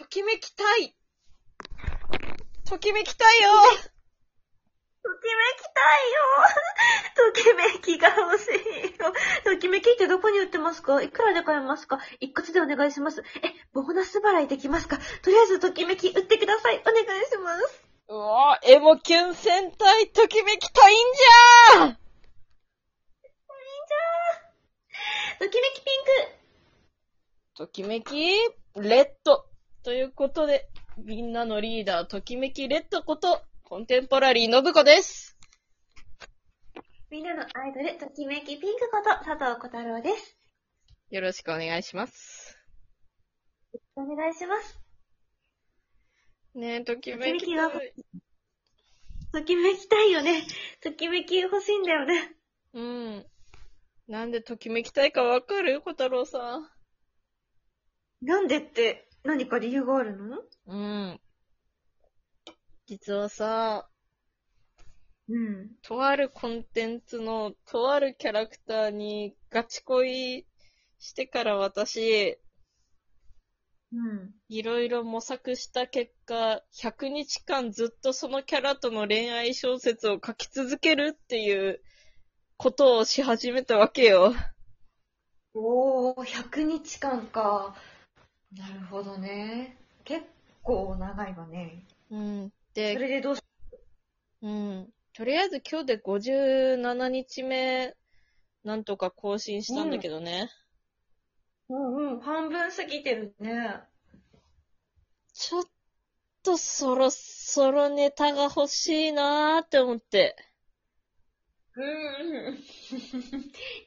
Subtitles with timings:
[0.00, 0.96] ときめきたい。
[2.66, 3.50] ときめきたいよ。
[5.02, 6.22] ときめきたいよ。
[7.26, 9.12] ときめきが欲しいよ。
[9.44, 11.02] ときめきってどこに売ってますか？
[11.02, 12.00] いくらで買えますか？
[12.18, 13.22] 一括でお願いします。
[13.42, 14.96] え、ボーナス払いできますか？
[15.22, 16.78] とりあえずときめき売ってください。
[16.80, 17.84] お願いします。
[18.08, 21.96] うわエモキュン戦隊ときめきたいんじゃー
[25.38, 26.28] ときめきピンク。
[27.54, 28.34] ときめき
[28.76, 29.49] レッド
[29.82, 35.38] ということで、みんなのリーダー、ときめきレッドこと、コンテンポラリーのぶこです。
[37.10, 40.36] みんなのアイドル、ときめきピンクこと佐藤小太郎です。
[41.08, 42.58] よろしくお願いします。
[43.96, 44.78] お願いします。
[46.54, 47.94] ねえ、ときめきときめきがたい。
[49.32, 50.46] ときめきたいよね。
[50.82, 52.36] ときめき欲しいんだよね。
[52.74, 53.26] うん。
[54.08, 55.80] なんでときめきたいかわかる？
[55.80, 56.68] 小太郎さん。
[58.20, 60.38] なんでって何か理由があるの？
[60.66, 61.20] うん。
[62.86, 63.88] 実はさ、
[65.28, 65.70] うん。
[65.82, 70.46] とあるコンテンツのとあるキャラクターにガチ恋
[70.98, 72.38] してから私、
[73.92, 74.30] うん。
[74.48, 81.80] いろいろ模索した結果、100日間ずっとそのキャラとの恋愛小説を書き続けるっていう
[82.56, 84.32] ことをし始めたわけよ。
[85.54, 87.74] おー、100日間か。
[88.56, 89.76] なるほどね。
[90.04, 90.24] 結
[90.62, 91.84] 構長いわね。
[92.10, 92.48] うん。
[92.48, 93.42] そで、れでどうし、
[94.42, 94.88] うん。
[95.12, 97.94] とりあえず今日で57日目、
[98.64, 100.50] なんとか更新したんだけどね。
[101.68, 103.80] うんうん、半分過ぎてるね。
[105.32, 105.64] ちょっ
[106.42, 110.36] とそろそろネタが欲しいなーって思って。
[111.76, 111.82] う
[112.50, 112.58] ん。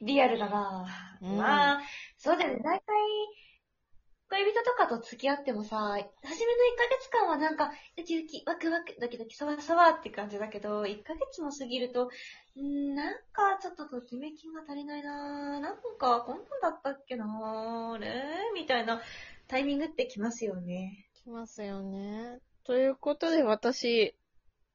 [0.02, 1.82] リアルだな、うんまあ、
[2.16, 2.62] そうだよね。
[2.62, 2.96] だいたい、
[4.34, 6.12] 恋人とかと付き合ってもさ、初めの1ヶ
[6.98, 12.10] 月間はなんか、ウキウキ、ワクワク、ドキドキ、そわそわって感じだけど、1ヶ月も過ぎると、
[12.60, 17.26] んなんかちょっとときめきが足りないななんか、こんなんだったっけな
[17.94, 18.10] あれ
[18.54, 19.00] みたいな
[19.46, 21.06] タイミングってきますよね。
[21.14, 22.40] きますよね。
[22.64, 24.16] ということで私、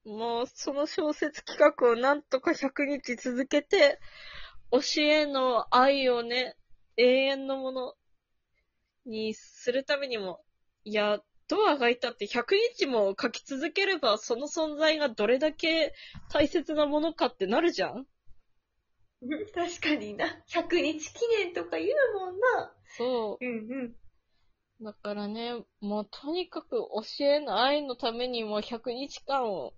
[0.06, 4.00] もうその小説企画をなんとか100日続けて、
[4.72, 6.56] 推しへの愛をね、
[6.96, 7.94] 永遠のもの
[9.10, 10.42] にするためにも、
[10.84, 15.94] いや、どうあがいたって100日も書き続ければ、その存在がどれだけ
[16.32, 18.06] 大切なものかってなるじゃん
[19.54, 20.28] 確かにな。
[20.48, 22.76] 100日記念とか言うもんな。
[22.98, 23.46] そう。
[23.46, 23.96] うんうん。
[24.82, 29.74] だからね、もうとにかく教えの愛のためにも100日間を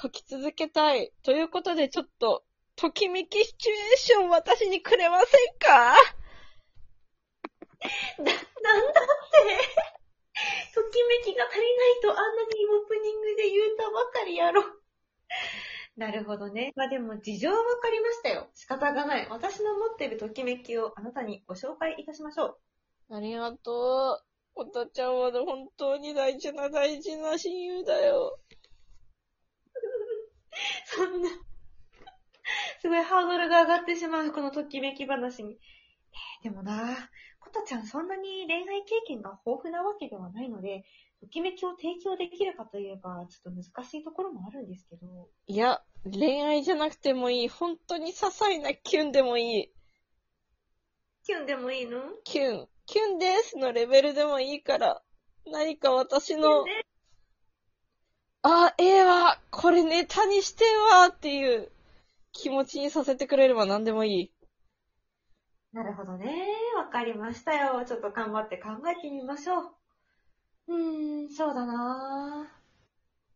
[0.00, 1.12] 書き続けたい。
[1.22, 2.44] ということでちょっと、
[2.76, 5.94] ときめきシチュエーション私にくれませんか？
[8.18, 9.94] な、なんだって
[10.74, 14.62] ときめきが足りないとあんなにオープニングで言うたばかりやろ。
[15.96, 16.72] なるほどね。
[16.74, 18.50] まあでも事情はわかりましたよ。
[18.54, 19.28] 仕方がない。
[19.28, 22.58] 私の持ってるときめきをあなたにご紹介いたしましょ
[23.10, 23.16] う。
[23.16, 24.24] ありがとう。
[24.56, 28.38] おたちゃんは本当に大事な大事な親友だよ。
[30.86, 31.28] そんな、
[32.80, 35.54] すごいハードルが上がってしまう、このときめき話に。
[35.54, 37.10] えーでもな、
[37.54, 40.84] ことちゃんそんなに恋愛経験が豊富なわけではないので、
[41.20, 45.28] ときめきを提供できるかといえば、ちょっと難しいところもあるんですけど。
[45.46, 47.48] いや、恋愛じゃなくてもいい。
[47.48, 49.72] 本当に些細なキュンでもいい。
[51.24, 52.00] キュンでもいいの？
[52.24, 52.68] キュン。
[52.86, 55.02] キュンですのレベルでもいいから。
[55.46, 56.84] 何か私の、ね
[58.42, 61.70] あ、ええわ、これネタにしてえわっていう
[62.32, 64.33] 気持ちにさせてくれれば何でもいい。
[65.74, 66.46] なるほどね。
[66.74, 67.84] わかりましたよ。
[67.84, 69.74] ちょっと頑張って考えてみましょう。
[70.68, 72.46] うーん、そうだな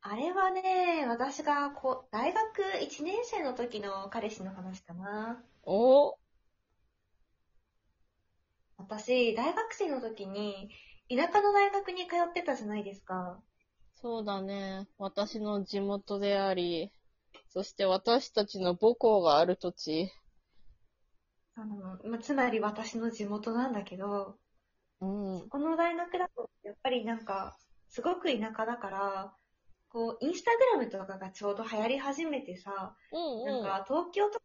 [0.02, 5.42] あれはね、私がこう、大学1年生の時の彼氏の話かな。
[5.64, 6.18] お？
[8.78, 10.70] 私、大学生の時に、
[11.10, 13.42] 田舎の大学に通ってたじゃないですか。
[13.96, 14.88] そうだね。
[14.96, 16.90] 私の地元であり、
[17.48, 20.10] そして私たちの母校がある土地。
[21.58, 24.38] あの、まあ、つまり私の地元なんだけど、
[25.00, 25.48] うん。
[25.48, 27.56] この大学だと、やっぱりなんか、
[27.88, 29.34] すごく田舎だから、
[29.88, 33.44] こう、インスタグラムとかがちょうど流行り始めてさ、うんうん。
[33.44, 34.44] なんか東京とか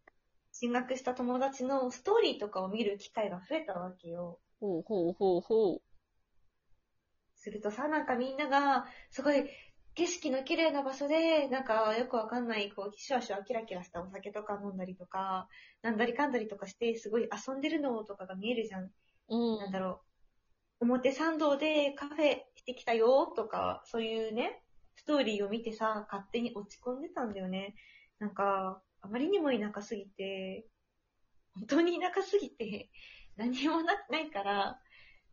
[0.51, 4.39] 進学した友達のストーリーとかを見る機会が増えたわけよ。
[4.60, 5.81] ほうほうほうほう。
[7.36, 9.50] するとさ、なんかみんなが、すごい、
[9.95, 15.47] 景色の綺麗な場所で、なんかよくわかんない、こう、シュワシュワキラキラしたお酒とか飲んだりとか、
[15.83, 18.89] なんだりかんだりとかして、すごい遊んでるのとかが見えるじゃん。
[19.29, 19.59] うん。
[19.59, 20.01] なんだろ
[20.81, 20.85] う。
[20.85, 24.63] 表参道でカフェしてきたよとか、そういうね、
[24.95, 27.75] ストーリーを見てさ、勝手に落ち込んでたんだよね。
[28.19, 30.65] なんか、あまりにも田舎すぎて、
[31.53, 32.89] 本当に田舎すぎて、
[33.37, 34.79] 何もなないから、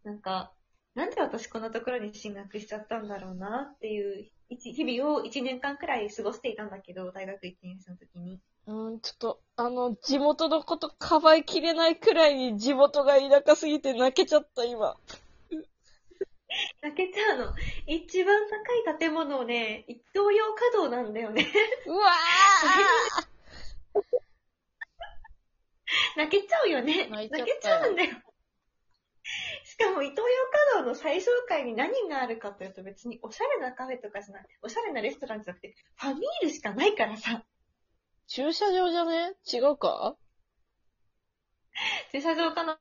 [0.04, 0.52] なんか、
[0.94, 8.40] なんで私こんなところに進学しちゃったんだろうなっていう一日々を1年間くらい過ごしていたんだけど、大学1年生の時に。
[8.66, 14.96] うん、ちょっと、あの、地元のことかばいきれないくらいに地元が田舎すぎて泣けちゃった、今。
[16.82, 17.54] 泣けちゃうの。
[17.86, 18.56] 一番高
[18.92, 21.46] い建物をね、一等用稼働なんだよね。
[21.86, 22.10] うわ
[26.16, 27.06] 泣けちゃうよね。
[27.08, 28.16] 泣けちゃうんだよ。
[29.80, 30.24] しかも、イトーヨー
[30.74, 37.42] 稼働の最上階に何があるかというと別におしゃれなカフェとかじゃなくて、おしゃれなレストランじゃなくて、ファミールしかないからさ。
[38.26, 39.32] 駐車場じゃね？
[39.50, 40.16] 違うか
[42.12, 42.76] 駐車場かな？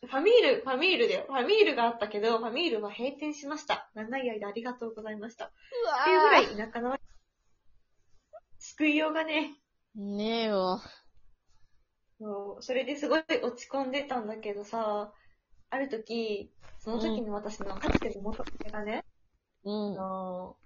[0.00, 1.24] ファミール、ファミールだよ。
[1.26, 3.90] ファミールがあったけど、ファミールは閉店しました。
[3.94, 5.46] 長い間ありがとうございました。
[5.46, 6.96] っうわていうぐらい田舎の、
[8.58, 9.54] 救いようがね、
[9.94, 10.80] ねえわ。
[12.20, 15.12] そうそれですごい落ち込んでたんだけどさ、
[15.70, 19.04] ある時、その時の私のかつての元彼がね、
[19.64, 20.02] うんあ。
[20.02, 20.56] の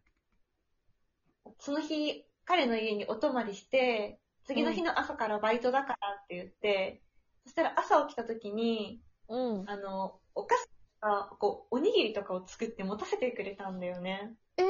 [1.58, 7.02] その日、彼の家にお泊まりして、次の日の朝からバイトだからって言って、
[7.44, 9.69] そしたら朝起きた時に、うん。
[9.69, 14.34] あの、お菓子とか、こう、おにぎりとかを作って持たせてくれたんだよね。
[14.56, 14.62] え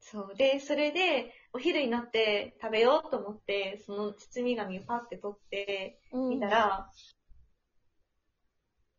[0.00, 0.34] そう。
[0.36, 6.28] で、それで、お昼になって食べようと思って、その包み紙をパッて取って、うん。
[6.30, 6.90] 見たら、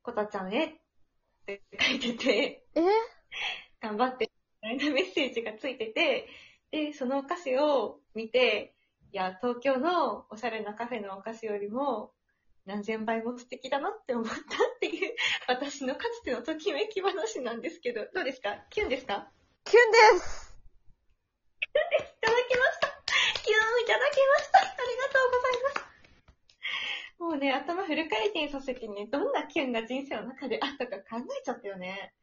[0.04, 0.70] こたちゃんへっ
[1.46, 2.82] て書いてて、え？
[3.82, 4.32] 頑張って、
[4.62, 6.28] メッセージがついてて、
[6.72, 8.74] で、そのお菓子を見て、
[9.12, 12.12] いや、東京のおしゃれなカフェのお菓子よりも、
[12.66, 14.38] 何千倍も素敵だなって思ったっ
[14.80, 15.16] ていう、
[15.48, 18.58] 私のかつてのときめき話なんですけど、どうですか？
[18.70, 19.28] キュンですか？
[19.64, 20.58] キュンです。
[21.62, 21.68] い
[22.22, 22.88] ただきました。
[23.44, 25.90] キュンいただきましたありがとうございます
[27.20, 32.14] もうね、頭フル回転させてね、どんなキュンが人生の中であったか考えちゃったよね。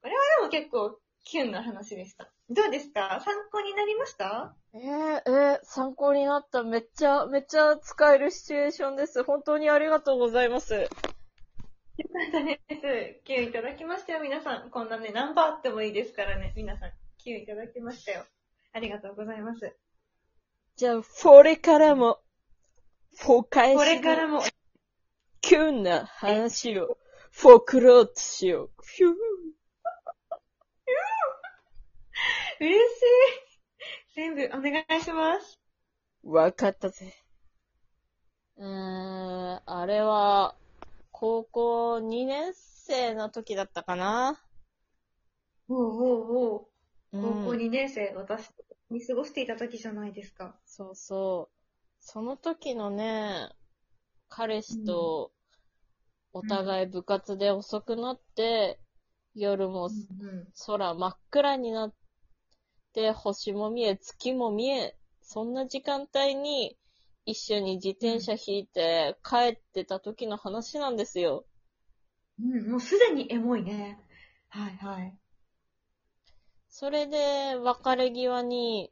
[0.00, 2.32] これはでも結構キュンの話でした。
[2.48, 3.20] どうですか？
[3.22, 4.56] 参考になりました？
[4.72, 6.62] えー、えー、参考になった。
[6.62, 9.22] めっちゃ、めっちゃ使えるシチュエーションです。
[9.22, 10.74] 本当にありがとうございます。
[10.74, 10.88] よか
[12.28, 13.20] ったです。
[13.24, 14.70] キュンいただきましたよ、皆さん。
[14.70, 16.90] こんなね、ナンバーあってもいいですからね、皆さん。
[17.18, 18.24] キュンいただきましたよ。
[18.72, 19.76] ありがとうございます。
[20.76, 22.20] じゃあ、これからも、
[23.18, 24.42] フォー返しこれからのも、
[25.40, 26.98] キュンな話を、
[27.30, 28.70] フォークローツしよう。
[28.76, 29.14] フュー
[32.60, 33.50] 嬉しい。
[34.14, 35.58] 全部お願いします。
[36.24, 37.14] わかったぜ。
[38.58, 40.54] うーん、あれは、
[41.10, 44.42] 高校2年生の時だったかな。
[45.68, 46.66] おうおうおう。
[47.12, 48.50] うん高校2年生、私
[48.90, 50.54] に過ごしていた時じゃないですか。
[50.66, 51.56] そうそう。
[52.00, 53.48] その時のね、
[54.30, 55.32] 彼氏と、
[56.32, 58.80] お互い部活で遅くなって、
[59.34, 60.48] 夜もうん。
[60.66, 61.94] 空真っ暗になっ
[62.92, 66.78] て、星も見え、月も見え、そんな時間帯に
[67.26, 71.44] 一緒に自転車引いて帰ってた時の話なんですよ。
[72.40, 73.98] うん、もうすでにエモいね。
[74.48, 75.18] はいはい。
[76.70, 78.90] それで別れ際に、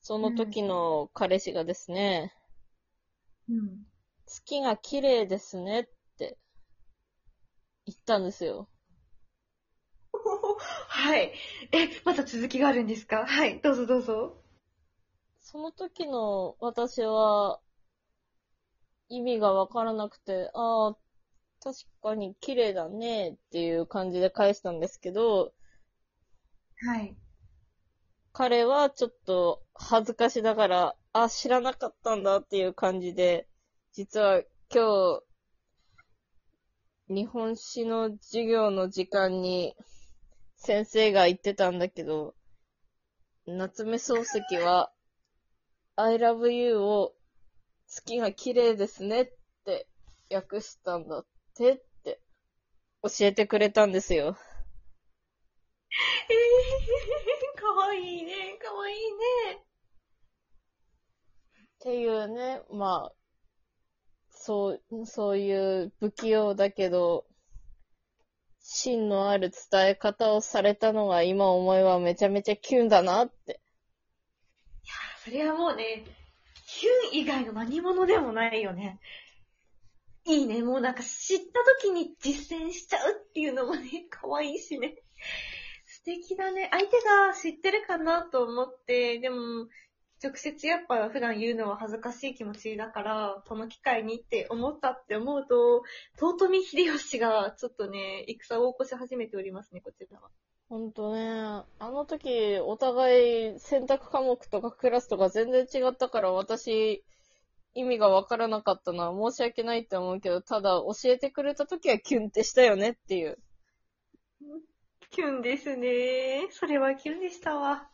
[0.00, 2.32] その時の彼氏がですね、
[3.48, 3.86] うん。
[4.26, 5.84] 月が綺麗ですねっ
[6.18, 6.38] て
[7.86, 8.68] 言ったんですよ。
[10.88, 11.32] はい。
[11.72, 13.26] え、まだ続きがあるんですか？
[13.26, 14.36] はい、どうぞどうぞ。
[15.38, 17.60] その時の私は
[19.08, 20.96] 意味がわからなくて、ああ、
[21.60, 25.54] 確かに綺麗だねっていう感じで返したんですけど、
[26.84, 27.16] はい。
[28.34, 33.48] 彼はちょっと恥ずかしながら、あ、知らなかったんだっていう感じで、
[33.96, 34.42] 実は
[34.74, 35.20] 今
[37.08, 39.76] 日、日本史の授業の時間に
[40.56, 42.34] 先生が言ってたんだけど、
[43.46, 44.90] 夏目漱石は、
[45.94, 47.14] I love you を
[47.86, 49.32] 月が綺麗ですねっ
[49.64, 49.86] て
[50.28, 52.20] 訳したんだってって
[53.04, 54.36] 教えてくれたんですよ。
[56.28, 58.96] えー、かわいいね、かわいい
[59.52, 59.62] ね。
[61.62, 63.12] っていうね、まあ、
[64.46, 67.24] そう、そういう不器用だけど、
[68.60, 73.62] 芯のある伝え方をされたのが今思えばめちゃめちゃキュンだなって。
[74.82, 74.92] いや
[75.24, 76.04] それはもうね、
[76.66, 79.00] キュン以外の何者でもないよね。
[80.26, 80.62] いいね。
[80.62, 81.44] もうなんか知った
[81.80, 84.96] 時に実践しちゃうっていうのもね、可愛いしね。
[85.86, 86.68] 素敵だね。
[86.70, 89.68] 相手が知ってるかなと思って、でも、
[90.24, 95.82] 直接やっぱ普段言うのは恥ずかしい気持ちだから、この機会にって思ったって思うと、
[96.18, 100.30] 豊臣秀吉がちょっとね、戦を起こし始めておりますね、こちらは。
[100.70, 101.28] ほんとね、
[101.78, 107.04] あの時、お互い選択科目とかクラスとか全然違ったから、私、
[107.74, 113.36] 意味がわからなかったのは申し訳ないって思うけど、ただ教えてくれた時はキュンってしたよねっていう。
[115.10, 116.48] キュンですね。
[116.50, 117.90] それはキュンでしたわ。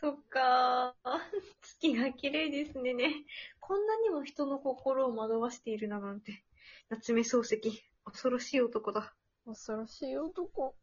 [0.00, 1.20] そっかー。
[1.60, 3.24] 月が綺麗ですねね。
[3.58, 6.44] こんなにも人の心を惑わしているななんて。
[6.88, 7.82] 夏目漱石。
[8.04, 9.14] 恐ろしい男だ。
[9.44, 10.76] 恐ろしい男。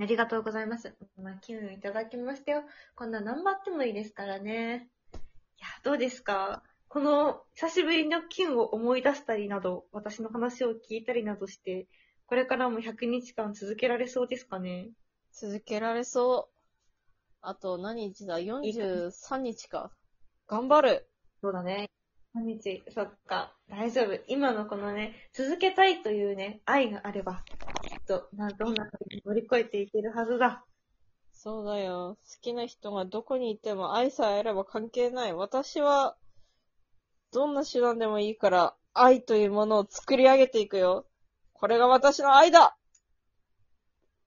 [0.00, 0.96] ありがとうございます。
[1.16, 2.64] まあ、キュンいただきましたよ。
[2.96, 4.90] こんな何張ってもいいですからね。
[5.12, 5.16] い
[5.62, 6.62] や、どうですか？
[6.88, 11.86] この久しぶりのキュンを思い出したりなど、私の話を聞いたりなどして、
[12.26, 14.90] これからも100日間続けられそうですかね？
[15.32, 16.59] 続けられそう。
[17.42, 19.90] あと何日だ ?43 日か。
[20.46, 21.08] 頑張る。
[21.40, 21.90] そうだね。
[22.32, 24.18] 毎日、そっか、大丈夫。
[24.28, 27.42] 今のこのね、続けたいというね、愛があれば、
[27.82, 30.64] きっと、な、どんな風に乗り越えていけるはずだ。
[31.32, 32.18] そうだよ。
[32.22, 35.32] 好きな人がどこにいても愛さえあれば関係ない。
[35.32, 36.16] 私は、
[37.32, 41.06] どんな手段でもいいから、愛というものを作り上げていくよ。
[41.54, 42.76] これが私の愛だ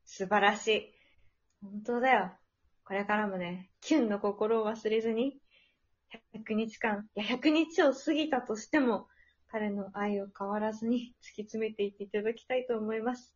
[0.05, 0.93] 素晴らしい。
[1.61, 2.31] 本当だよ。
[2.85, 5.37] これからもね、キュンの心を忘れずに、
[6.35, 9.07] 100日間、いや、100日を過ぎたとしても、
[9.47, 13.33] 彼の愛を変わらずに突き詰めていっていただきたいと思います。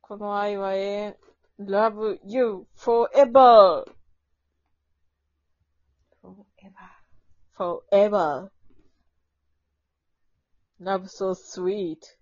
[0.00, 1.16] この愛は永遠。
[1.60, 3.84] love you forever!
[6.22, 6.90] forever.
[7.56, 8.50] forever.
[10.80, 12.17] love so sweet.